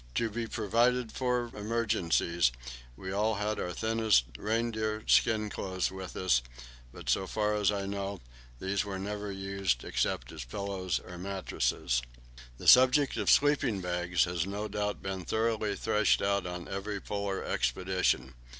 [0.15, 2.51] To be provided for emergencies,
[2.97, 6.41] we all had our thinnest reindeer skin clothes with us;
[6.91, 8.19] but, so far as I know,
[8.59, 12.01] these were never used, except as pillows or mattresses.
[12.57, 17.43] The subject of sleeping bags has no doubt been thoroughly threshed out on every Polar
[17.45, 18.33] expedition.